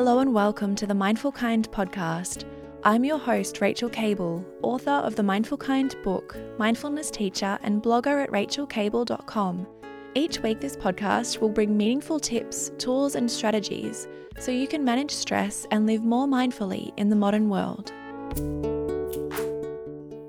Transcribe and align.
Hello 0.00 0.20
and 0.20 0.32
welcome 0.32 0.74
to 0.76 0.86
the 0.86 0.94
Mindful 0.94 1.30
Kind 1.30 1.70
podcast. 1.72 2.46
I'm 2.84 3.04
your 3.04 3.18
host, 3.18 3.60
Rachael 3.60 3.90
Kable, 3.90 4.42
author 4.62 4.92
of 4.92 5.14
the 5.14 5.22
Mindful 5.22 5.58
Kind 5.58 5.94
book, 6.02 6.38
mindfulness 6.58 7.10
teacher, 7.10 7.58
and 7.62 7.82
blogger 7.82 8.24
at 8.24 8.30
rachaelkable.com. 8.30 9.66
Each 10.14 10.40
week, 10.40 10.58
this 10.58 10.74
podcast 10.74 11.42
will 11.42 11.50
bring 11.50 11.76
meaningful 11.76 12.18
tips, 12.18 12.72
tools, 12.78 13.14
and 13.14 13.30
strategies 13.30 14.08
so 14.38 14.50
you 14.50 14.66
can 14.66 14.82
manage 14.86 15.10
stress 15.10 15.66
and 15.70 15.86
live 15.86 16.02
more 16.02 16.26
mindfully 16.26 16.94
in 16.96 17.10
the 17.10 17.14
modern 17.14 17.50
world. 17.50 17.92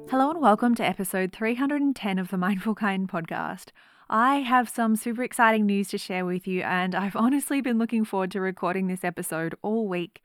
Hello 0.10 0.32
and 0.32 0.42
welcome 0.42 0.76
to 0.76 0.86
episode 0.86 1.32
310 1.32 2.20
of 2.20 2.28
the 2.28 2.38
Mindful 2.38 2.76
Kind 2.76 3.08
podcast. 3.08 3.70
I 4.14 4.42
have 4.42 4.68
some 4.68 4.98
super 4.98 5.24
exciting 5.24 5.66
news 5.66 5.88
to 5.92 5.98
share 5.98 6.26
with 6.26 6.46
you, 6.46 6.64
and 6.64 6.94
I've 6.94 7.16
honestly 7.16 7.62
been 7.62 7.78
looking 7.78 8.04
forward 8.04 8.30
to 8.32 8.42
recording 8.42 8.88
this 8.88 9.06
episode 9.06 9.56
all 9.62 9.88
week. 9.88 10.22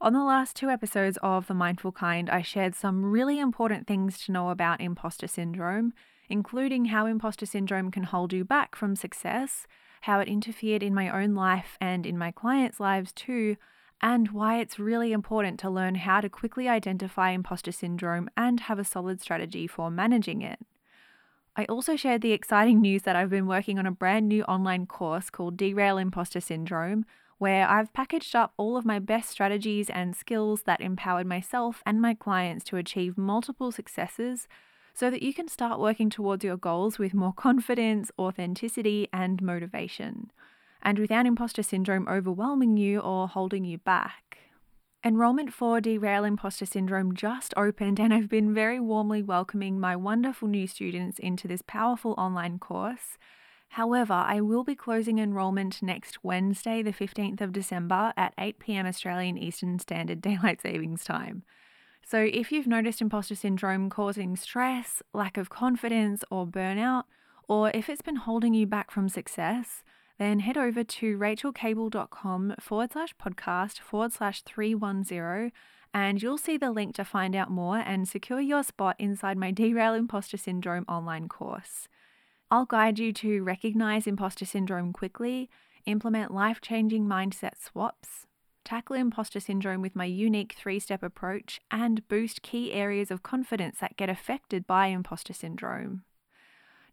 On 0.00 0.12
the 0.12 0.24
last 0.24 0.56
two 0.56 0.68
episodes 0.68 1.16
of 1.22 1.46
The 1.46 1.54
Mindful 1.54 1.92
Kind, 1.92 2.28
I 2.28 2.42
shared 2.42 2.74
some 2.74 3.04
really 3.04 3.38
important 3.38 3.86
things 3.86 4.18
to 4.24 4.32
know 4.32 4.50
about 4.50 4.80
imposter 4.80 5.28
syndrome, 5.28 5.92
including 6.28 6.86
how 6.86 7.06
imposter 7.06 7.46
syndrome 7.46 7.92
can 7.92 8.02
hold 8.02 8.32
you 8.32 8.44
back 8.44 8.74
from 8.74 8.96
success, 8.96 9.68
how 10.00 10.18
it 10.18 10.26
interfered 10.26 10.82
in 10.82 10.92
my 10.92 11.08
own 11.08 11.36
life 11.36 11.78
and 11.80 12.06
in 12.06 12.18
my 12.18 12.32
clients' 12.32 12.80
lives 12.80 13.12
too, 13.12 13.54
and 14.02 14.32
why 14.32 14.58
it's 14.58 14.80
really 14.80 15.12
important 15.12 15.60
to 15.60 15.70
learn 15.70 15.94
how 15.94 16.20
to 16.20 16.28
quickly 16.28 16.68
identify 16.68 17.30
imposter 17.30 17.70
syndrome 17.70 18.28
and 18.36 18.58
have 18.62 18.80
a 18.80 18.84
solid 18.84 19.20
strategy 19.20 19.68
for 19.68 19.88
managing 19.88 20.42
it. 20.42 20.58
I 21.60 21.66
also 21.66 21.94
shared 21.94 22.22
the 22.22 22.32
exciting 22.32 22.80
news 22.80 23.02
that 23.02 23.16
I've 23.16 23.28
been 23.28 23.46
working 23.46 23.78
on 23.78 23.84
a 23.84 23.90
brand 23.90 24.26
new 24.26 24.44
online 24.44 24.86
course 24.86 25.28
called 25.28 25.58
Derail 25.58 25.98
Imposter 25.98 26.40
Syndrome, 26.40 27.04
where 27.36 27.68
I've 27.68 27.92
packaged 27.92 28.34
up 28.34 28.54
all 28.56 28.78
of 28.78 28.86
my 28.86 28.98
best 28.98 29.28
strategies 29.28 29.90
and 29.90 30.16
skills 30.16 30.62
that 30.62 30.80
empowered 30.80 31.26
myself 31.26 31.82
and 31.84 32.00
my 32.00 32.14
clients 32.14 32.64
to 32.64 32.78
achieve 32.78 33.18
multiple 33.18 33.72
successes 33.72 34.48
so 34.94 35.10
that 35.10 35.22
you 35.22 35.34
can 35.34 35.48
start 35.48 35.78
working 35.78 36.08
towards 36.08 36.42
your 36.42 36.56
goals 36.56 36.98
with 36.98 37.12
more 37.12 37.34
confidence, 37.34 38.10
authenticity, 38.18 39.08
and 39.12 39.42
motivation, 39.42 40.30
and 40.82 40.98
without 40.98 41.26
imposter 41.26 41.62
syndrome 41.62 42.08
overwhelming 42.08 42.78
you 42.78 43.00
or 43.00 43.28
holding 43.28 43.66
you 43.66 43.76
back. 43.76 44.29
Enrollment 45.02 45.50
for 45.50 45.80
Derail 45.80 46.24
Imposter 46.24 46.66
Syndrome 46.66 47.14
just 47.14 47.54
opened, 47.56 47.98
and 47.98 48.12
I've 48.12 48.28
been 48.28 48.52
very 48.52 48.78
warmly 48.78 49.22
welcoming 49.22 49.80
my 49.80 49.96
wonderful 49.96 50.46
new 50.46 50.66
students 50.66 51.18
into 51.18 51.48
this 51.48 51.62
powerful 51.66 52.14
online 52.18 52.58
course. 52.58 53.16
However, 53.70 54.12
I 54.12 54.42
will 54.42 54.62
be 54.62 54.74
closing 54.74 55.18
enrollment 55.18 55.82
next 55.82 56.22
Wednesday, 56.22 56.82
the 56.82 56.92
15th 56.92 57.40
of 57.40 57.50
December 57.50 58.12
at 58.14 58.34
8 58.36 58.58
pm 58.58 58.84
Australian 58.84 59.38
Eastern 59.38 59.78
Standard 59.78 60.20
Daylight 60.20 60.60
Savings 60.60 61.02
Time. 61.02 61.44
So, 62.04 62.18
if 62.18 62.52
you've 62.52 62.66
noticed 62.66 63.00
imposter 63.00 63.36
syndrome 63.36 63.88
causing 63.88 64.36
stress, 64.36 65.02
lack 65.14 65.38
of 65.38 65.48
confidence, 65.48 66.24
or 66.30 66.46
burnout, 66.46 67.04
or 67.48 67.70
if 67.72 67.88
it's 67.88 68.02
been 68.02 68.16
holding 68.16 68.52
you 68.52 68.66
back 68.66 68.90
from 68.90 69.08
success, 69.08 69.82
then 70.20 70.40
head 70.40 70.58
over 70.58 70.84
to 70.84 71.16
rachaelkable.com 71.16 72.54
forward 72.60 72.92
slash 72.92 73.14
podcast 73.16 73.80
forward 73.80 74.12
slash 74.12 74.42
310 74.42 75.50
and 75.94 76.22
you'll 76.22 76.36
see 76.36 76.58
the 76.58 76.70
link 76.70 76.94
to 76.94 77.06
find 77.06 77.34
out 77.34 77.50
more 77.50 77.78
and 77.78 78.06
secure 78.06 78.38
your 78.38 78.62
spot 78.62 78.96
inside 78.98 79.38
my 79.38 79.50
Derail 79.60 79.94
Imposter 79.94 80.36
Syndrome 80.36 80.84
online 80.86 81.26
course. 81.26 81.88
I'll 82.50 82.66
guide 82.66 82.98
you 82.98 83.14
to 83.14 83.42
recognize 83.42 84.06
imposter 84.06 84.44
syndrome 84.44 84.92
quickly, 84.92 85.48
implement 85.86 86.34
life 86.34 86.60
changing 86.60 87.06
mindset 87.06 87.52
swaps, 87.58 88.26
tackle 88.62 88.96
imposter 88.96 89.40
syndrome 89.40 89.80
with 89.80 89.96
my 89.96 90.04
unique 90.04 90.52
three 90.52 90.80
step 90.80 91.02
approach, 91.02 91.60
and 91.70 92.06
boost 92.08 92.42
key 92.42 92.72
areas 92.72 93.10
of 93.10 93.22
confidence 93.22 93.78
that 93.80 93.96
get 93.96 94.10
affected 94.10 94.66
by 94.66 94.88
imposter 94.88 95.32
syndrome. 95.32 96.02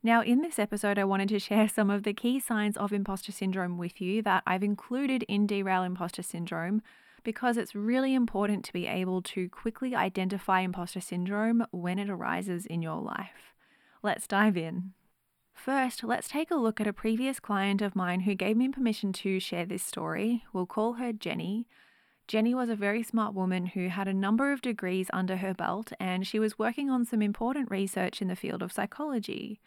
Now, 0.04 0.22
in 0.22 0.42
this 0.42 0.60
episode, 0.60 1.00
I 1.00 1.04
wanted 1.04 1.30
to 1.30 1.40
share 1.40 1.68
some 1.68 1.90
of 1.90 2.04
the 2.04 2.14
key 2.14 2.40
signs 2.40 2.78
of 2.78 2.94
imposter 2.94 3.32
syndrome 3.32 3.78
with 3.78 4.00
you 4.00 4.22
that 4.22 4.44
I've 4.46 4.64
included 4.64 5.24
in 5.24 5.48
Derail 5.48 5.84
Imposter 5.84 6.22
Syndrome 6.22 6.82
because 7.24 7.58
it's 7.58 7.76
really 7.76 8.14
important 8.14 8.64
to 8.66 8.74
be 8.74 8.88
able 8.88 9.22
to 9.22 9.50
quickly 9.50 9.96
identify 9.96 10.62
imposter 10.62 11.02
syndrome 11.02 11.66
when 11.72 12.00
it 12.00 12.10
arises 12.10 12.66
in 12.66 12.82
your 12.82 13.02
life. 13.02 13.54
Let's 14.04 14.28
dive 14.28 14.56
in. 14.56 14.94
First, 15.54 16.04
let's 16.04 16.30
take 16.30 16.52
a 16.52 16.56
look 16.56 16.80
at 16.80 16.88
a 16.88 16.94
previous 16.94 17.40
client 17.40 17.82
of 17.82 17.96
mine 17.96 18.22
who 18.22 18.36
gave 18.36 18.56
me 18.56 18.70
permission 18.70 19.12
to 19.14 19.40
share 19.40 19.66
this 19.66 19.84
story. 19.84 20.46
We'll 20.54 20.68
call 20.68 20.94
her 20.94 21.12
Jenny. 21.12 21.68
Jenny 22.28 22.54
was 22.54 22.70
a 22.70 22.76
very 22.76 23.02
smart 23.02 23.34
woman 23.34 23.66
who 23.66 23.90
had 23.90 24.08
a 24.08 24.14
number 24.14 24.52
of 24.52 24.62
degrees 24.62 25.08
under 25.12 25.38
her 25.38 25.54
belt, 25.54 25.92
and 26.00 26.28
she 26.28 26.40
was 26.40 26.60
working 26.60 26.90
on 26.90 27.04
some 27.06 27.22
important 27.22 27.72
research 27.72 28.22
in 28.22 28.28
the 28.28 28.36
field 28.36 28.62
of 28.62 28.72
psychology. 28.72 29.60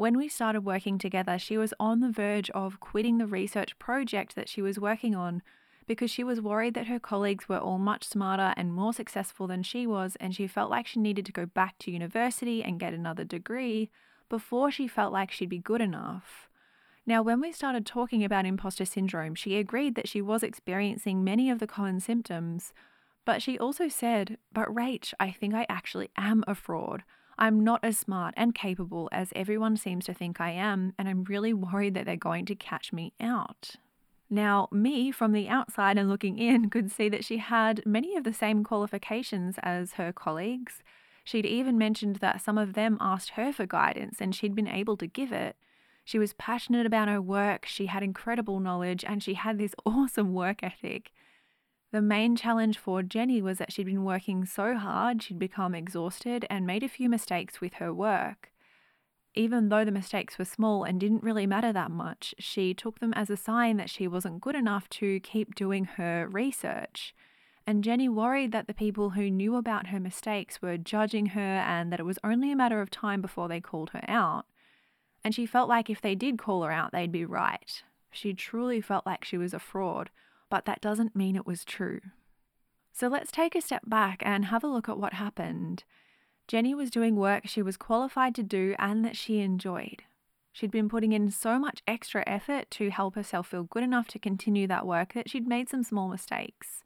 When 0.00 0.16
we 0.16 0.28
started 0.28 0.62
working 0.62 0.96
together, 0.96 1.38
she 1.38 1.58
was 1.58 1.74
on 1.78 2.00
the 2.00 2.08
verge 2.08 2.48
of 2.52 2.80
quitting 2.80 3.18
the 3.18 3.26
research 3.26 3.78
project 3.78 4.34
that 4.34 4.48
she 4.48 4.62
was 4.62 4.80
working 4.80 5.14
on 5.14 5.42
because 5.86 6.10
she 6.10 6.24
was 6.24 6.40
worried 6.40 6.72
that 6.72 6.86
her 6.86 6.98
colleagues 6.98 7.50
were 7.50 7.58
all 7.58 7.76
much 7.76 8.04
smarter 8.04 8.54
and 8.56 8.72
more 8.72 8.94
successful 8.94 9.46
than 9.46 9.62
she 9.62 9.86
was, 9.86 10.16
and 10.16 10.34
she 10.34 10.46
felt 10.46 10.70
like 10.70 10.86
she 10.86 11.00
needed 11.00 11.26
to 11.26 11.32
go 11.32 11.44
back 11.44 11.76
to 11.80 11.90
university 11.90 12.64
and 12.64 12.80
get 12.80 12.94
another 12.94 13.24
degree 13.24 13.90
before 14.30 14.70
she 14.70 14.88
felt 14.88 15.12
like 15.12 15.30
she'd 15.30 15.50
be 15.50 15.58
good 15.58 15.82
enough. 15.82 16.48
Now, 17.04 17.20
when 17.20 17.38
we 17.38 17.52
started 17.52 17.84
talking 17.84 18.24
about 18.24 18.46
imposter 18.46 18.86
syndrome, 18.86 19.34
she 19.34 19.58
agreed 19.58 19.96
that 19.96 20.08
she 20.08 20.22
was 20.22 20.42
experiencing 20.42 21.22
many 21.22 21.50
of 21.50 21.58
the 21.58 21.66
common 21.66 22.00
symptoms, 22.00 22.72
but 23.26 23.42
she 23.42 23.58
also 23.58 23.88
said, 23.88 24.38
But 24.50 24.74
Rach, 24.74 25.12
I 25.20 25.30
think 25.30 25.52
I 25.52 25.66
actually 25.68 26.08
am 26.16 26.42
a 26.46 26.54
fraud. 26.54 27.02
I'm 27.40 27.64
not 27.64 27.80
as 27.82 27.96
smart 27.96 28.34
and 28.36 28.54
capable 28.54 29.08
as 29.10 29.32
everyone 29.34 29.78
seems 29.78 30.04
to 30.04 30.14
think 30.14 30.42
I 30.42 30.50
am, 30.50 30.92
and 30.98 31.08
I'm 31.08 31.24
really 31.24 31.54
worried 31.54 31.94
that 31.94 32.04
they're 32.04 32.16
going 32.16 32.44
to 32.46 32.54
catch 32.54 32.92
me 32.92 33.14
out. 33.18 33.76
Now, 34.28 34.68
me 34.70 35.10
from 35.10 35.32
the 35.32 35.48
outside 35.48 35.96
and 35.96 36.08
looking 36.08 36.38
in 36.38 36.68
could 36.68 36.92
see 36.92 37.08
that 37.08 37.24
she 37.24 37.38
had 37.38 37.82
many 37.86 38.14
of 38.14 38.24
the 38.24 38.34
same 38.34 38.62
qualifications 38.62 39.56
as 39.62 39.94
her 39.94 40.12
colleagues. 40.12 40.82
She'd 41.24 41.46
even 41.46 41.78
mentioned 41.78 42.16
that 42.16 42.42
some 42.42 42.58
of 42.58 42.74
them 42.74 42.98
asked 43.00 43.30
her 43.30 43.52
for 43.52 43.66
guidance 43.66 44.20
and 44.20 44.34
she'd 44.34 44.54
been 44.54 44.68
able 44.68 44.98
to 44.98 45.06
give 45.06 45.32
it. 45.32 45.56
She 46.04 46.18
was 46.18 46.34
passionate 46.34 46.86
about 46.86 47.08
her 47.08 47.22
work, 47.22 47.64
she 47.66 47.86
had 47.86 48.02
incredible 48.02 48.60
knowledge, 48.60 49.04
and 49.04 49.22
she 49.22 49.34
had 49.34 49.58
this 49.58 49.74
awesome 49.86 50.34
work 50.34 50.62
ethic. 50.62 51.10
The 51.92 52.00
main 52.00 52.36
challenge 52.36 52.78
for 52.78 53.02
Jenny 53.02 53.42
was 53.42 53.58
that 53.58 53.72
she'd 53.72 53.86
been 53.86 54.04
working 54.04 54.44
so 54.44 54.76
hard, 54.76 55.22
she'd 55.22 55.40
become 55.40 55.74
exhausted 55.74 56.46
and 56.48 56.64
made 56.64 56.84
a 56.84 56.88
few 56.88 57.08
mistakes 57.08 57.60
with 57.60 57.74
her 57.74 57.92
work. 57.92 58.52
Even 59.34 59.68
though 59.68 59.84
the 59.84 59.90
mistakes 59.90 60.38
were 60.38 60.44
small 60.44 60.84
and 60.84 61.00
didn't 61.00 61.24
really 61.24 61.46
matter 61.46 61.72
that 61.72 61.90
much, 61.90 62.32
she 62.38 62.74
took 62.74 63.00
them 63.00 63.12
as 63.14 63.28
a 63.28 63.36
sign 63.36 63.76
that 63.76 63.90
she 63.90 64.06
wasn't 64.06 64.40
good 64.40 64.54
enough 64.54 64.88
to 64.90 65.18
keep 65.20 65.56
doing 65.56 65.84
her 65.84 66.28
research. 66.30 67.12
And 67.66 67.82
Jenny 67.82 68.08
worried 68.08 68.52
that 68.52 68.68
the 68.68 68.74
people 68.74 69.10
who 69.10 69.30
knew 69.30 69.56
about 69.56 69.88
her 69.88 70.00
mistakes 70.00 70.62
were 70.62 70.76
judging 70.76 71.26
her 71.26 71.40
and 71.40 71.92
that 71.92 72.00
it 72.00 72.06
was 72.06 72.18
only 72.22 72.52
a 72.52 72.56
matter 72.56 72.80
of 72.80 72.90
time 72.90 73.20
before 73.20 73.48
they 73.48 73.60
called 73.60 73.90
her 73.90 74.04
out. 74.08 74.46
And 75.24 75.34
she 75.34 75.44
felt 75.44 75.68
like 75.68 75.90
if 75.90 76.00
they 76.00 76.14
did 76.14 76.38
call 76.38 76.62
her 76.62 76.72
out, 76.72 76.92
they'd 76.92 77.12
be 77.12 77.24
right. 77.24 77.82
She 78.12 78.32
truly 78.32 78.80
felt 78.80 79.06
like 79.06 79.24
she 79.24 79.38
was 79.38 79.52
a 79.52 79.58
fraud 79.58 80.10
but 80.50 80.66
that 80.66 80.82
doesn't 80.82 81.16
mean 81.16 81.36
it 81.36 81.46
was 81.46 81.64
true. 81.64 82.00
So 82.92 83.08
let's 83.08 83.30
take 83.30 83.54
a 83.54 83.62
step 83.62 83.82
back 83.86 84.22
and 84.26 84.46
have 84.46 84.62
a 84.62 84.68
look 84.68 84.88
at 84.88 84.98
what 84.98 85.14
happened. 85.14 85.84
Jenny 86.48 86.74
was 86.74 86.90
doing 86.90 87.16
work 87.16 87.44
she 87.46 87.62
was 87.62 87.76
qualified 87.76 88.34
to 88.34 88.42
do 88.42 88.74
and 88.78 89.04
that 89.04 89.16
she 89.16 89.38
enjoyed. 89.38 90.02
She'd 90.52 90.72
been 90.72 90.88
putting 90.88 91.12
in 91.12 91.30
so 91.30 91.58
much 91.58 91.80
extra 91.86 92.24
effort 92.26 92.70
to 92.72 92.90
help 92.90 93.14
herself 93.14 93.46
feel 93.46 93.62
good 93.62 93.84
enough 93.84 94.08
to 94.08 94.18
continue 94.18 94.66
that 94.66 94.86
work 94.86 95.12
that 95.14 95.30
she'd 95.30 95.46
made 95.46 95.68
some 95.68 95.84
small 95.84 96.08
mistakes. 96.08 96.82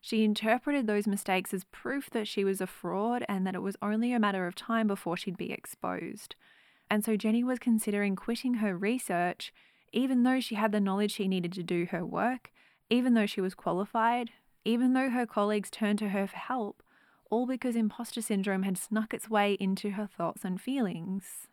She 0.00 0.24
interpreted 0.24 0.86
those 0.86 1.06
mistakes 1.06 1.52
as 1.52 1.64
proof 1.64 2.08
that 2.10 2.26
she 2.26 2.42
was 2.42 2.60
a 2.60 2.66
fraud 2.66 3.24
and 3.28 3.46
that 3.46 3.54
it 3.54 3.62
was 3.62 3.76
only 3.82 4.12
a 4.12 4.18
matter 4.18 4.46
of 4.46 4.54
time 4.54 4.86
before 4.86 5.16
she'd 5.18 5.36
be 5.36 5.52
exposed. 5.52 6.34
And 6.90 7.04
so 7.04 7.16
Jenny 7.16 7.44
was 7.44 7.58
considering 7.58 8.16
quitting 8.16 8.54
her 8.54 8.76
research, 8.76 9.52
even 9.92 10.22
though 10.22 10.40
she 10.40 10.54
had 10.54 10.72
the 10.72 10.80
knowledge 10.80 11.12
she 11.12 11.28
needed 11.28 11.52
to 11.52 11.62
do 11.62 11.86
her 11.90 12.04
work 12.04 12.50
even 12.92 13.14
though 13.14 13.26
she 13.26 13.40
was 13.40 13.54
qualified, 13.54 14.30
even 14.66 14.92
though 14.92 15.08
her 15.08 15.24
colleagues 15.24 15.70
turned 15.70 15.98
to 15.98 16.10
her 16.10 16.26
for 16.26 16.36
help, 16.36 16.82
all 17.30 17.46
because 17.46 17.74
imposter 17.74 18.20
syndrome 18.20 18.64
had 18.64 18.76
snuck 18.76 19.14
its 19.14 19.30
way 19.30 19.54
into 19.54 19.92
her 19.92 20.06
thoughts 20.06 20.44
and 20.44 20.60
feelings. 20.60 21.48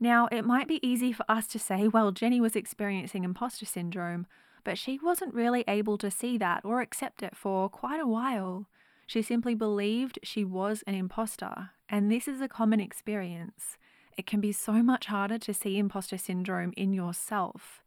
Now, 0.00 0.26
it 0.32 0.46
might 0.46 0.66
be 0.66 0.84
easy 0.86 1.12
for 1.12 1.26
us 1.28 1.46
to 1.48 1.58
say, 1.58 1.86
well, 1.86 2.12
Jenny 2.12 2.40
was 2.40 2.56
experiencing 2.56 3.24
imposter 3.24 3.66
syndrome, 3.66 4.26
but 4.64 4.78
she 4.78 4.98
wasn't 5.02 5.34
really 5.34 5.64
able 5.68 5.98
to 5.98 6.10
see 6.10 6.38
that 6.38 6.64
or 6.64 6.80
accept 6.80 7.22
it 7.22 7.36
for 7.36 7.68
quite 7.68 8.00
a 8.00 8.06
while. 8.06 8.66
She 9.06 9.20
simply 9.20 9.54
believed 9.54 10.18
she 10.22 10.46
was 10.46 10.82
an 10.86 10.94
imposter, 10.94 11.70
and 11.90 12.10
this 12.10 12.26
is 12.26 12.40
a 12.40 12.48
common 12.48 12.80
experience. 12.80 13.76
It 14.16 14.26
can 14.26 14.40
be 14.40 14.52
so 14.52 14.82
much 14.82 15.06
harder 15.06 15.36
to 15.40 15.52
see 15.52 15.76
imposter 15.76 16.16
syndrome 16.16 16.72
in 16.74 16.94
yourself. 16.94 17.82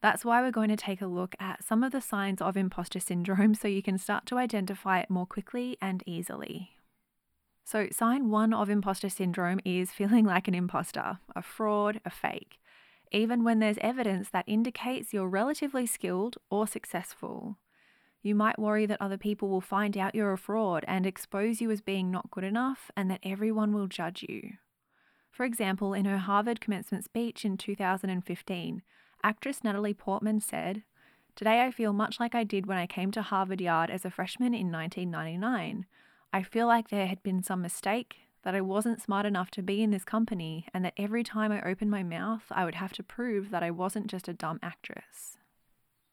That's 0.00 0.24
why 0.24 0.40
we're 0.40 0.52
going 0.52 0.68
to 0.68 0.76
take 0.76 1.00
a 1.00 1.06
look 1.06 1.34
at 1.40 1.64
some 1.64 1.82
of 1.82 1.90
the 1.92 2.00
signs 2.00 2.40
of 2.40 2.56
imposter 2.56 3.00
syndrome 3.00 3.54
so 3.54 3.66
you 3.66 3.82
can 3.82 3.98
start 3.98 4.26
to 4.26 4.38
identify 4.38 5.00
it 5.00 5.10
more 5.10 5.26
quickly 5.26 5.76
and 5.80 6.02
easily. 6.06 6.70
So, 7.64 7.88
sign 7.90 8.30
one 8.30 8.54
of 8.54 8.70
imposter 8.70 9.10
syndrome 9.10 9.60
is 9.64 9.92
feeling 9.92 10.24
like 10.24 10.48
an 10.48 10.54
imposter, 10.54 11.18
a 11.36 11.42
fraud, 11.42 12.00
a 12.04 12.10
fake, 12.10 12.58
even 13.12 13.44
when 13.44 13.58
there's 13.58 13.76
evidence 13.82 14.30
that 14.30 14.44
indicates 14.46 15.12
you're 15.12 15.28
relatively 15.28 15.84
skilled 15.84 16.38
or 16.48 16.66
successful. 16.66 17.58
You 18.22 18.34
might 18.34 18.58
worry 18.58 18.86
that 18.86 19.02
other 19.02 19.18
people 19.18 19.48
will 19.48 19.60
find 19.60 19.98
out 19.98 20.14
you're 20.14 20.32
a 20.32 20.38
fraud 20.38 20.84
and 20.88 21.06
expose 21.06 21.60
you 21.60 21.70
as 21.70 21.80
being 21.80 22.10
not 22.10 22.30
good 22.30 22.44
enough 22.44 22.90
and 22.96 23.10
that 23.10 23.20
everyone 23.22 23.72
will 23.72 23.86
judge 23.86 24.24
you. 24.28 24.54
For 25.30 25.44
example, 25.44 25.92
in 25.92 26.04
her 26.04 26.18
Harvard 26.18 26.60
commencement 26.60 27.04
speech 27.04 27.44
in 27.44 27.56
2015, 27.56 28.82
actress 29.22 29.62
Natalie 29.62 29.94
Portman 29.94 30.40
said, 30.40 30.82
Today 31.36 31.62
I 31.62 31.70
feel 31.70 31.92
much 31.92 32.18
like 32.18 32.34
I 32.34 32.44
did 32.44 32.66
when 32.66 32.78
I 32.78 32.86
came 32.86 33.10
to 33.12 33.22
Harvard 33.22 33.60
Yard 33.60 33.90
as 33.90 34.04
a 34.04 34.10
freshman 34.10 34.54
in 34.54 34.72
1999. 34.72 35.86
I 36.32 36.42
feel 36.42 36.66
like 36.66 36.88
there 36.88 37.06
had 37.06 37.22
been 37.22 37.42
some 37.42 37.62
mistake, 37.62 38.16
that 38.42 38.54
I 38.54 38.60
wasn't 38.60 39.02
smart 39.02 39.26
enough 39.26 39.50
to 39.52 39.62
be 39.62 39.82
in 39.82 39.90
this 39.90 40.04
company, 40.04 40.66
and 40.72 40.84
that 40.84 40.94
every 40.96 41.22
time 41.22 41.52
I 41.52 41.62
opened 41.62 41.90
my 41.90 42.02
mouth, 42.02 42.44
I 42.50 42.64
would 42.64 42.76
have 42.76 42.92
to 42.94 43.02
prove 43.02 43.50
that 43.50 43.62
I 43.62 43.70
wasn't 43.70 44.06
just 44.06 44.28
a 44.28 44.32
dumb 44.32 44.58
actress. 44.62 45.36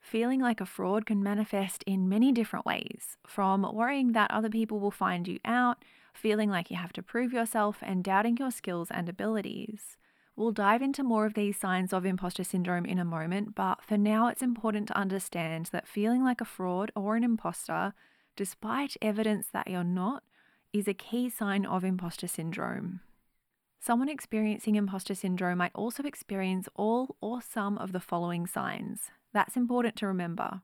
Feeling 0.02 0.42
like 0.42 0.62
a 0.62 0.66
fraud 0.66 1.06
can 1.06 1.24
manifest 1.24 1.84
in 1.88 2.10
many 2.10 2.32
different 2.32 2.66
ways, 2.66 3.18
from 3.26 3.62
worrying 3.74 4.12
that 4.12 4.32
other 4.32 4.50
people 4.50 4.80
will 4.80 4.92
find 4.92 5.28
you 5.28 5.40
out, 5.46 5.84
feeling 6.14 6.50
like 6.50 6.70
you 6.70 6.78
have 6.78 6.94
to 6.94 7.02
prove 7.02 7.34
yourself, 7.34 7.78
and 7.82 8.04
doubting 8.04 8.38
your 8.38 8.52
skills 8.52 8.90
and 8.92 9.10
abilities. 9.10 9.98
We'll 10.36 10.52
dive 10.52 10.82
into 10.82 11.02
more 11.02 11.26
of 11.26 11.34
these 11.34 11.58
signs 11.58 11.94
of 11.94 12.06
imposter 12.06 12.44
syndrome 12.44 12.86
in 12.86 13.00
a 13.00 13.06
moment, 13.06 13.56
but 13.56 13.82
for 13.82 13.98
now, 13.98 14.28
it's 14.28 14.42
important 14.42 14.90
to 14.90 14.98
understand 14.98 15.68
that 15.68 15.88
feeling 15.88 16.24
like 16.24 16.42
a 16.42 16.46
fraud 16.46 16.92
or 16.94 17.16
an 17.16 17.24
imposter, 17.24 17.94
despite 18.36 18.98
evidence 19.02 19.48
that 19.54 19.70
you're 19.70 19.86
not, 19.86 20.24
is 20.74 20.90
a 20.90 20.94
key 20.94 21.30
sign 21.30 21.66
of 21.66 21.86
imposter 21.86 22.28
syndrome. 22.28 23.00
Someone 23.80 24.10
experiencing 24.10 24.76
imposter 24.76 25.16
syndrome 25.16 25.60
might 25.60 25.72
also 25.74 26.04
experience 26.04 26.68
all 26.76 27.16
or 27.22 27.42
some 27.42 27.78
of 27.78 27.94
the 27.94 28.00
following 28.02 28.46
signs. 28.46 29.12
That's 29.32 29.56
important 29.56 29.96
to 29.98 30.08
remember. 30.08 30.62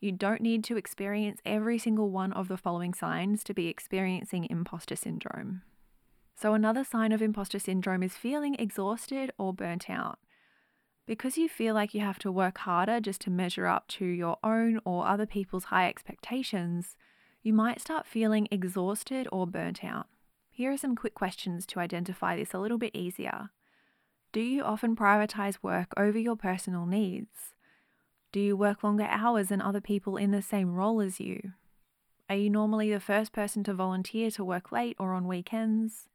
You 0.00 0.10
don't 0.10 0.40
need 0.40 0.64
to 0.64 0.76
experience 0.76 1.40
every 1.44 1.78
single 1.78 2.10
one 2.10 2.32
of 2.32 2.48
the 2.48 2.56
following 2.56 2.92
signs 2.92 3.44
to 3.44 3.54
be 3.54 3.68
experiencing 3.68 4.48
imposter 4.50 4.96
syndrome. 4.96 5.62
So, 6.42 6.54
another 6.54 6.82
sign 6.82 7.12
of 7.12 7.22
imposter 7.22 7.60
syndrome 7.60 8.02
is 8.02 8.14
feeling 8.16 8.56
exhausted 8.58 9.30
or 9.38 9.54
burnt 9.54 9.88
out. 9.88 10.18
Because 11.06 11.38
you 11.38 11.48
feel 11.48 11.72
like 11.72 11.94
you 11.94 12.00
have 12.00 12.18
to 12.18 12.32
work 12.32 12.58
harder 12.58 12.98
just 12.98 13.20
to 13.20 13.30
measure 13.30 13.68
up 13.68 13.86
to 13.90 14.04
your 14.04 14.38
own 14.42 14.80
or 14.84 15.06
other 15.06 15.24
people's 15.24 15.66
high 15.66 15.88
expectations, 15.88 16.96
you 17.44 17.52
might 17.52 17.80
start 17.80 18.08
feeling 18.08 18.48
exhausted 18.50 19.28
or 19.30 19.46
burnt 19.46 19.84
out. 19.84 20.08
Here 20.50 20.72
are 20.72 20.76
some 20.76 20.96
quick 20.96 21.14
questions 21.14 21.64
to 21.66 21.78
identify 21.78 22.34
this 22.34 22.52
a 22.52 22.58
little 22.58 22.78
bit 22.78 22.96
easier. 22.96 23.50
Do 24.32 24.40
you 24.40 24.64
often 24.64 24.96
prioritize 24.96 25.62
work 25.62 25.92
over 25.96 26.18
your 26.18 26.34
personal 26.34 26.86
needs? 26.86 27.54
Do 28.32 28.40
you 28.40 28.56
work 28.56 28.82
longer 28.82 29.06
hours 29.08 29.50
than 29.50 29.62
other 29.62 29.80
people 29.80 30.16
in 30.16 30.32
the 30.32 30.42
same 30.42 30.74
role 30.74 31.00
as 31.00 31.20
you? 31.20 31.52
Are 32.28 32.34
you 32.34 32.50
normally 32.50 32.92
the 32.92 32.98
first 32.98 33.32
person 33.32 33.62
to 33.62 33.74
volunteer 33.74 34.28
to 34.32 34.44
work 34.44 34.72
late 34.72 34.96
or 34.98 35.14
on 35.14 35.28
weekends? 35.28 36.08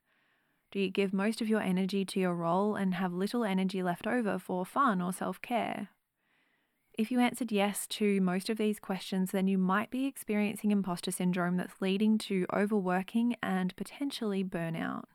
Do 0.77 0.83
you 0.83 0.91
give 0.91 1.11
most 1.11 1.41
of 1.41 1.49
your 1.49 1.59
energy 1.59 2.05
to 2.05 2.19
your 2.19 2.35
role 2.35 2.75
and 2.75 2.93
have 2.93 3.11
little 3.11 3.43
energy 3.43 3.81
left 3.81 4.05
over 4.05 4.37
for 4.37 4.63
fun 4.63 5.01
or 5.01 5.11
self 5.11 5.41
care? 5.41 5.89
If 6.93 7.09
you 7.09 7.19
answered 7.19 7.51
yes 7.51 7.87
to 7.87 8.21
most 8.21 8.47
of 8.47 8.59
these 8.59 8.79
questions, 8.79 9.31
then 9.31 9.47
you 9.47 9.57
might 9.57 9.89
be 9.89 10.05
experiencing 10.05 10.69
imposter 10.69 11.09
syndrome 11.09 11.57
that's 11.57 11.81
leading 11.81 12.19
to 12.19 12.45
overworking 12.53 13.37
and 13.41 13.75
potentially 13.75 14.43
burnout. 14.43 15.05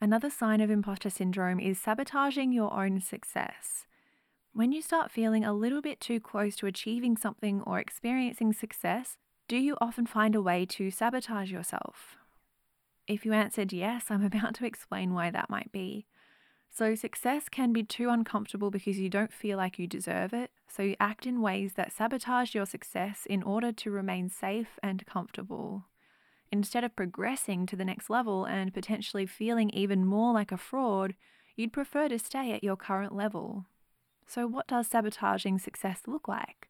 Another 0.00 0.30
sign 0.30 0.60
of 0.60 0.70
imposter 0.70 1.10
syndrome 1.10 1.58
is 1.58 1.76
sabotaging 1.76 2.52
your 2.52 2.72
own 2.72 3.00
success. 3.00 3.88
When 4.52 4.70
you 4.70 4.80
start 4.80 5.10
feeling 5.10 5.44
a 5.44 5.52
little 5.52 5.82
bit 5.82 5.98
too 5.98 6.20
close 6.20 6.54
to 6.54 6.68
achieving 6.68 7.16
something 7.16 7.62
or 7.62 7.80
experiencing 7.80 8.52
success, 8.52 9.16
do 9.48 9.56
you 9.56 9.76
often 9.80 10.06
find 10.06 10.36
a 10.36 10.40
way 10.40 10.64
to 10.66 10.92
sabotage 10.92 11.50
yourself? 11.50 12.16
If 13.06 13.26
you 13.26 13.32
answered 13.32 13.72
yes, 13.72 14.06
I'm 14.10 14.24
about 14.32 14.54
to 14.56 14.66
explain 14.66 15.14
why 15.14 15.30
that 15.30 15.50
might 15.50 15.72
be. 15.72 16.06
So, 16.70 16.96
success 16.96 17.48
can 17.48 17.72
be 17.72 17.84
too 17.84 18.10
uncomfortable 18.10 18.72
because 18.72 18.98
you 18.98 19.08
don't 19.08 19.32
feel 19.32 19.56
like 19.56 19.78
you 19.78 19.86
deserve 19.86 20.32
it, 20.32 20.50
so 20.66 20.82
you 20.82 20.96
act 20.98 21.24
in 21.24 21.40
ways 21.40 21.74
that 21.74 21.92
sabotage 21.92 22.52
your 22.52 22.66
success 22.66 23.26
in 23.30 23.44
order 23.44 23.70
to 23.70 23.92
remain 23.92 24.28
safe 24.28 24.76
and 24.82 25.06
comfortable. 25.06 25.84
Instead 26.50 26.82
of 26.82 26.96
progressing 26.96 27.64
to 27.66 27.76
the 27.76 27.84
next 27.84 28.10
level 28.10 28.44
and 28.44 28.74
potentially 28.74 29.24
feeling 29.24 29.70
even 29.70 30.04
more 30.04 30.32
like 30.32 30.50
a 30.50 30.56
fraud, 30.56 31.14
you'd 31.54 31.72
prefer 31.72 32.08
to 32.08 32.18
stay 32.18 32.50
at 32.50 32.64
your 32.64 32.76
current 32.76 33.14
level. 33.14 33.66
So, 34.26 34.48
what 34.48 34.66
does 34.66 34.88
sabotaging 34.88 35.60
success 35.60 36.02
look 36.08 36.26
like? 36.26 36.68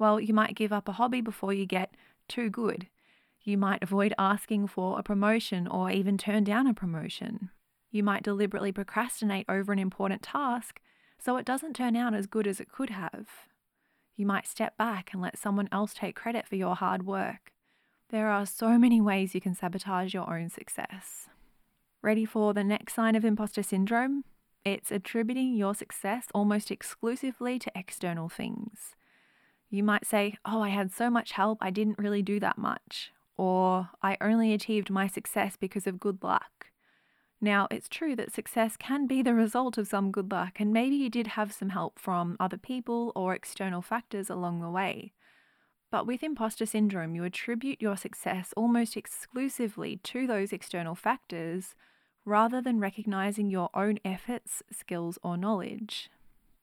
Well, 0.00 0.18
you 0.18 0.34
might 0.34 0.56
give 0.56 0.72
up 0.72 0.88
a 0.88 0.92
hobby 0.92 1.20
before 1.20 1.52
you 1.52 1.64
get 1.64 1.94
too 2.26 2.50
good. 2.50 2.88
You 3.44 3.58
might 3.58 3.82
avoid 3.82 4.14
asking 4.18 4.68
for 4.68 4.98
a 4.98 5.02
promotion 5.02 5.68
or 5.68 5.90
even 5.90 6.16
turn 6.16 6.44
down 6.44 6.66
a 6.66 6.72
promotion. 6.72 7.50
You 7.90 8.02
might 8.02 8.22
deliberately 8.22 8.72
procrastinate 8.72 9.44
over 9.50 9.70
an 9.70 9.78
important 9.78 10.22
task 10.22 10.80
so 11.18 11.36
it 11.36 11.44
doesn't 11.44 11.76
turn 11.76 11.94
out 11.94 12.14
as 12.14 12.26
good 12.26 12.46
as 12.46 12.58
it 12.58 12.72
could 12.72 12.88
have. 12.90 13.28
You 14.16 14.24
might 14.24 14.46
step 14.46 14.78
back 14.78 15.12
and 15.12 15.20
let 15.20 15.38
someone 15.38 15.68
else 15.70 15.92
take 15.92 16.16
credit 16.16 16.46
for 16.48 16.56
your 16.56 16.74
hard 16.74 17.04
work. 17.04 17.52
There 18.08 18.28
are 18.28 18.46
so 18.46 18.78
many 18.78 19.00
ways 19.00 19.34
you 19.34 19.40
can 19.42 19.54
sabotage 19.54 20.14
your 20.14 20.32
own 20.32 20.48
success. 20.48 21.28
Ready 22.00 22.24
for 22.24 22.54
the 22.54 22.64
next 22.64 22.94
sign 22.94 23.14
of 23.14 23.24
imposter 23.24 23.62
syndrome? 23.62 24.24
It's 24.64 24.90
attributing 24.90 25.54
your 25.54 25.74
success 25.74 26.28
almost 26.34 26.70
exclusively 26.70 27.58
to 27.58 27.72
external 27.74 28.30
things. 28.30 28.94
You 29.68 29.82
might 29.82 30.06
say, 30.06 30.36
Oh, 30.46 30.62
I 30.62 30.70
had 30.70 30.92
so 30.92 31.10
much 31.10 31.32
help, 31.32 31.58
I 31.60 31.70
didn't 31.70 31.98
really 31.98 32.22
do 32.22 32.40
that 32.40 32.56
much. 32.56 33.10
Or, 33.36 33.90
I 34.02 34.16
only 34.20 34.52
achieved 34.52 34.90
my 34.90 35.06
success 35.06 35.56
because 35.56 35.86
of 35.86 36.00
good 36.00 36.22
luck. 36.22 36.68
Now, 37.40 37.66
it's 37.70 37.88
true 37.88 38.16
that 38.16 38.32
success 38.32 38.76
can 38.76 39.06
be 39.06 39.20
the 39.20 39.34
result 39.34 39.76
of 39.76 39.88
some 39.88 40.10
good 40.10 40.30
luck, 40.30 40.60
and 40.60 40.72
maybe 40.72 40.96
you 40.96 41.10
did 41.10 41.26
have 41.28 41.52
some 41.52 41.70
help 41.70 41.98
from 41.98 42.36
other 42.40 42.56
people 42.56 43.12
or 43.14 43.34
external 43.34 43.82
factors 43.82 44.30
along 44.30 44.60
the 44.60 44.70
way. 44.70 45.12
But 45.90 46.06
with 46.06 46.22
imposter 46.22 46.66
syndrome, 46.66 47.14
you 47.14 47.22
attribute 47.22 47.82
your 47.82 47.96
success 47.96 48.54
almost 48.56 48.96
exclusively 48.96 49.98
to 50.04 50.26
those 50.26 50.52
external 50.52 50.94
factors 50.94 51.74
rather 52.24 52.60
than 52.60 52.80
recognizing 52.80 53.50
your 53.50 53.68
own 53.74 53.98
efforts, 54.04 54.62
skills, 54.72 55.18
or 55.22 55.36
knowledge. 55.36 56.08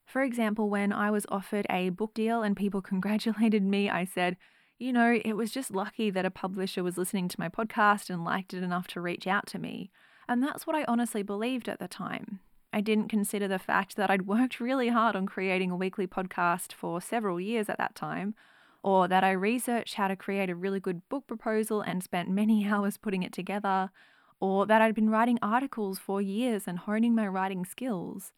For 0.05 0.23
example, 0.23 0.69
when 0.69 0.91
I 0.91 1.11
was 1.11 1.25
offered 1.29 1.65
a 1.69 1.89
book 1.89 2.13
deal 2.13 2.43
and 2.43 2.57
people 2.57 2.81
congratulated 2.91 3.63
me, 3.63 3.89
I 3.89 4.03
said, 4.03 4.35
you 4.81 4.91
know, 4.91 5.19
it 5.23 5.33
was 5.33 5.51
just 5.51 5.69
lucky 5.69 6.09
that 6.09 6.25
a 6.25 6.31
publisher 6.31 6.83
was 6.83 6.97
listening 6.97 7.27
to 7.27 7.39
my 7.39 7.47
podcast 7.47 8.09
and 8.09 8.25
liked 8.25 8.51
it 8.51 8.63
enough 8.63 8.87
to 8.87 8.99
reach 8.99 9.27
out 9.27 9.45
to 9.45 9.59
me. 9.59 9.91
And 10.27 10.41
that's 10.41 10.65
what 10.65 10.75
I 10.75 10.85
honestly 10.87 11.21
believed 11.21 11.69
at 11.69 11.77
the 11.77 11.87
time. 11.87 12.39
I 12.73 12.81
didn't 12.81 13.07
consider 13.07 13.47
the 13.47 13.59
fact 13.59 13.95
that 13.95 14.09
I'd 14.09 14.25
worked 14.27 14.59
really 14.59 14.89
hard 14.89 15.15
on 15.15 15.27
creating 15.27 15.69
a 15.69 15.75
weekly 15.75 16.07
podcast 16.07 16.73
for 16.73 16.99
several 16.99 17.39
years 17.39 17.69
at 17.69 17.77
that 17.77 17.93
time, 17.93 18.33
or 18.81 19.07
that 19.07 19.23
I 19.23 19.31
researched 19.31 19.93
how 19.93 20.07
to 20.07 20.15
create 20.15 20.49
a 20.49 20.55
really 20.55 20.79
good 20.79 21.07
book 21.09 21.27
proposal 21.27 21.81
and 21.81 22.01
spent 22.01 22.29
many 22.29 22.67
hours 22.67 22.97
putting 22.97 23.21
it 23.21 23.33
together, 23.33 23.91
or 24.39 24.65
that 24.65 24.81
I'd 24.81 24.95
been 24.95 25.11
writing 25.11 25.37
articles 25.43 25.99
for 25.99 26.23
years 26.23 26.63
and 26.65 26.79
honing 26.79 27.13
my 27.13 27.27
writing 27.27 27.65
skills. 27.65 28.33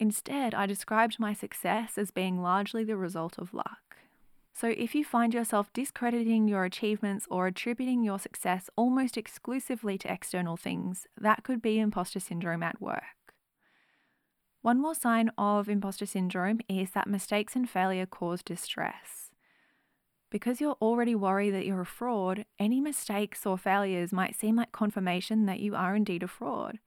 Instead, 0.00 0.54
I 0.54 0.66
described 0.66 1.20
my 1.20 1.34
success 1.34 1.96
as 1.96 2.10
being 2.10 2.42
largely 2.42 2.82
the 2.82 2.96
result 2.96 3.38
of 3.38 3.54
luck. 3.54 3.83
So, 4.56 4.68
if 4.68 4.94
you 4.94 5.04
find 5.04 5.34
yourself 5.34 5.72
discrediting 5.72 6.46
your 6.46 6.64
achievements 6.64 7.26
or 7.28 7.48
attributing 7.48 8.04
your 8.04 8.20
success 8.20 8.70
almost 8.76 9.16
exclusively 9.16 9.98
to 9.98 10.12
external 10.12 10.56
things, 10.56 11.08
that 11.20 11.42
could 11.42 11.60
be 11.60 11.80
imposter 11.80 12.20
syndrome 12.20 12.62
at 12.62 12.80
work. 12.80 13.02
One 14.62 14.80
more 14.80 14.94
sign 14.94 15.32
of 15.36 15.68
imposter 15.68 16.06
syndrome 16.06 16.60
is 16.68 16.92
that 16.92 17.08
mistakes 17.08 17.56
and 17.56 17.68
failure 17.68 18.06
cause 18.06 18.44
distress. 18.44 19.32
Because 20.30 20.60
you're 20.60 20.78
already 20.80 21.16
worried 21.16 21.50
that 21.50 21.66
you're 21.66 21.80
a 21.80 21.86
fraud, 21.86 22.46
any 22.56 22.80
mistakes 22.80 23.44
or 23.44 23.58
failures 23.58 24.12
might 24.12 24.36
seem 24.36 24.54
like 24.54 24.70
confirmation 24.70 25.46
that 25.46 25.60
you 25.60 25.74
are 25.74 25.96
indeed 25.96 26.22
a 26.22 26.28
fraud. 26.28 26.78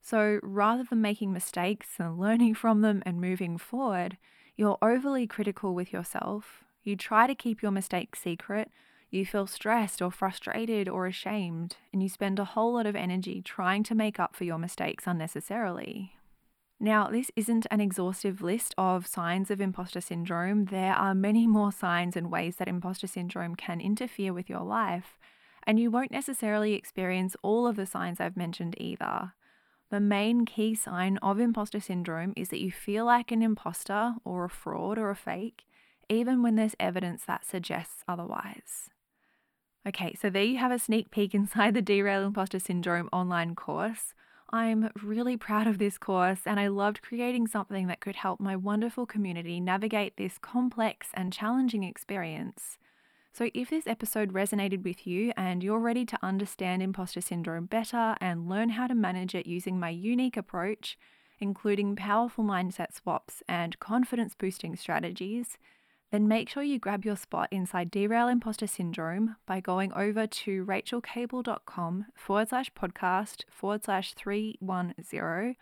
So 0.00 0.38
rather 0.44 0.84
than 0.84 1.00
making 1.00 1.32
mistakes 1.32 1.88
and 1.98 2.20
learning 2.20 2.54
from 2.54 2.82
them 2.82 3.02
and 3.04 3.20
moving 3.20 3.58
forward, 3.58 4.16
you're 4.56 4.78
overly 4.80 5.26
critical 5.26 5.74
with 5.74 5.92
yourself, 5.92 6.64
you 6.86 6.96
try 6.96 7.26
to 7.26 7.34
keep 7.34 7.62
your 7.62 7.72
mistakes 7.72 8.20
secret, 8.20 8.70
you 9.10 9.24
feel 9.24 9.46
stressed 9.46 10.02
or 10.02 10.10
frustrated 10.10 10.88
or 10.88 11.06
ashamed, 11.06 11.76
and 11.92 12.02
you 12.02 12.08
spend 12.08 12.38
a 12.38 12.44
whole 12.44 12.74
lot 12.74 12.86
of 12.86 12.96
energy 12.96 13.40
trying 13.40 13.82
to 13.84 13.94
make 13.94 14.18
up 14.18 14.34
for 14.34 14.44
your 14.44 14.58
mistakes 14.58 15.06
unnecessarily. 15.06 16.12
Now, 16.78 17.08
this 17.08 17.30
isn't 17.36 17.66
an 17.70 17.80
exhaustive 17.80 18.42
list 18.42 18.74
of 18.76 19.06
signs 19.06 19.50
of 19.50 19.60
imposter 19.60 20.00
syndrome. 20.00 20.66
There 20.66 20.92
are 20.92 21.14
many 21.14 21.46
more 21.58 21.72
signs 21.72 22.16
and 22.16 22.30
ways 22.30 22.56
that 22.56 22.68
imposter 22.68 23.06
syndrome 23.06 23.54
can 23.54 23.80
interfere 23.80 24.32
with 24.32 24.50
your 24.50 24.62
life, 24.62 25.18
and 25.66 25.80
you 25.80 25.90
won't 25.90 26.12
necessarily 26.12 26.74
experience 26.74 27.36
all 27.42 27.66
of 27.66 27.76
the 27.76 27.86
signs 27.86 28.20
I've 28.20 28.36
mentioned 28.36 28.74
either. 28.78 29.32
The 29.90 30.00
main 30.00 30.44
key 30.44 30.74
sign 30.74 31.16
of 31.18 31.38
imposter 31.38 31.80
syndrome 31.80 32.32
is 32.36 32.48
that 32.48 32.60
you 32.60 32.72
feel 32.72 33.04
like 33.04 33.30
an 33.30 33.42
imposter 33.42 34.16
or 34.24 34.44
a 34.44 34.50
fraud 34.50 34.98
or 34.98 35.10
a 35.10 35.16
fake, 35.16 35.64
even 36.08 36.42
when 36.42 36.56
there's 36.56 36.76
evidence 36.78 37.24
that 37.24 37.44
suggests 37.44 38.02
otherwise. 38.06 38.90
Okay, 39.86 40.14
so 40.20 40.30
there 40.30 40.42
you 40.42 40.58
have 40.58 40.72
a 40.72 40.78
sneak 40.78 41.10
peek 41.10 41.34
inside 41.34 41.74
the 41.74 41.82
Derail 41.82 42.24
Imposter 42.24 42.58
Syndrome 42.58 43.08
online 43.12 43.54
course. 43.54 44.14
I'm 44.50 44.90
really 45.02 45.36
proud 45.36 45.66
of 45.66 45.78
this 45.78 45.98
course 45.98 46.40
and 46.46 46.58
I 46.58 46.68
loved 46.68 47.02
creating 47.02 47.48
something 47.48 47.86
that 47.88 48.00
could 48.00 48.16
help 48.16 48.40
my 48.40 48.56
wonderful 48.56 49.06
community 49.06 49.60
navigate 49.60 50.16
this 50.16 50.38
complex 50.38 51.08
and 51.14 51.32
challenging 51.32 51.84
experience. 51.84 52.78
So, 53.32 53.50
if 53.52 53.68
this 53.68 53.86
episode 53.86 54.32
resonated 54.32 54.82
with 54.82 55.06
you 55.06 55.32
and 55.36 55.62
you're 55.62 55.78
ready 55.78 56.06
to 56.06 56.18
understand 56.22 56.82
imposter 56.82 57.20
syndrome 57.20 57.66
better 57.66 58.16
and 58.20 58.48
learn 58.48 58.70
how 58.70 58.86
to 58.86 58.94
manage 58.94 59.34
it 59.34 59.46
using 59.46 59.78
my 59.78 59.90
unique 59.90 60.38
approach, 60.38 60.96
including 61.38 61.96
powerful 61.96 62.44
mindset 62.44 62.94
swaps 62.94 63.42
and 63.46 63.78
confidence 63.78 64.34
boosting 64.34 64.74
strategies, 64.74 65.58
then 66.16 66.26
make 66.26 66.48
sure 66.48 66.62
you 66.62 66.78
grab 66.78 67.04
your 67.04 67.14
spot 67.14 67.46
inside 67.50 67.90
Derail 67.90 68.28
Imposter 68.28 68.66
Syndrome 68.66 69.36
by 69.44 69.60
going 69.60 69.92
over 69.92 70.26
to 70.26 70.64
rachaelkable.com 70.64 72.06
forward 72.14 72.48
slash 72.48 72.72
podcast 72.72 73.44
forward 73.50 73.84
slash 73.84 74.14
310 74.14 75.56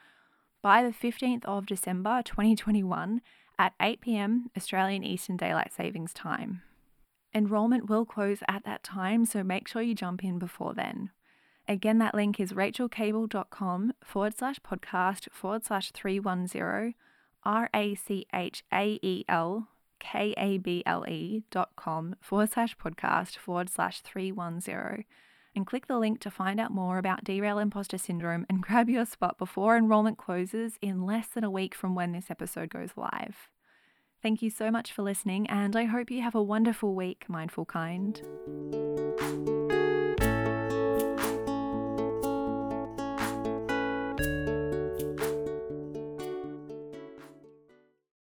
by 0.62 0.84
the 0.84 0.92
15th 0.92 1.44
of 1.44 1.66
December 1.66 2.22
2021 2.24 3.20
at 3.58 3.72
8 3.82 4.00
pm 4.00 4.50
Australian 4.56 5.02
Eastern 5.02 5.36
Daylight 5.36 5.72
Savings 5.72 6.14
Time. 6.14 6.62
Enrollment 7.34 7.90
will 7.90 8.04
close 8.04 8.38
at 8.46 8.62
that 8.64 8.84
time, 8.84 9.24
so 9.24 9.42
make 9.42 9.66
sure 9.66 9.82
you 9.82 9.92
jump 9.92 10.22
in 10.22 10.38
before 10.38 10.72
then. 10.72 11.10
Again, 11.66 11.98
that 11.98 12.14
link 12.14 12.38
is 12.38 12.52
rachaelkable.com 12.52 13.94
forward 14.04 14.38
slash 14.38 14.60
podcast 14.60 15.28
forward 15.32 15.64
slash 15.64 15.90
310 15.90 16.94
R 17.42 17.68
A 17.74 17.96
C 17.96 18.24
H 18.32 18.62
A 18.72 19.00
E 19.02 19.24
L 19.28 19.66
K-A-B-L-E 20.04 21.42
dot 21.50 21.70
com 21.76 22.16
forward 22.20 22.50
slash 22.52 22.76
podcast 22.76 23.38
forward 23.38 23.70
slash 23.70 24.00
310 24.02 25.04
and 25.56 25.66
click 25.66 25.86
the 25.86 25.98
link 25.98 26.20
to 26.20 26.30
find 26.30 26.60
out 26.60 26.70
more 26.70 26.98
about 26.98 27.24
derail 27.24 27.58
imposter 27.58 27.98
syndrome 27.98 28.44
and 28.50 28.62
grab 28.66 28.90
your 28.90 29.06
spot 29.06 29.38
before 29.38 29.76
enrollment 29.76 30.18
closes 30.18 30.78
in 30.82 31.06
less 31.06 31.28
than 31.28 31.44
a 31.44 31.50
week 31.50 31.74
from 31.74 31.94
when 31.94 32.12
this 32.12 32.30
episode 32.30 32.70
goes 32.70 32.90
live. 32.96 33.48
Thank 34.22 34.42
you 34.42 34.50
so 34.50 34.70
much 34.70 34.92
for 34.92 35.02
listening, 35.02 35.46
and 35.48 35.76
I 35.76 35.84
hope 35.84 36.10
you 36.10 36.22
have 36.22 36.34
a 36.34 36.42
wonderful 36.42 36.94
week, 36.94 37.26
Mindful 37.28 37.66
Kind. 37.66 38.22